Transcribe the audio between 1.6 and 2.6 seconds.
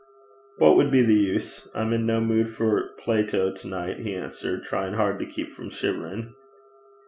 I'm in no mood